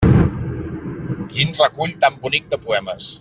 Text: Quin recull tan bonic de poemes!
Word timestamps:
Quin 1.35 1.53
recull 1.59 1.95
tan 2.05 2.19
bonic 2.25 2.53
de 2.55 2.63
poemes! 2.67 3.07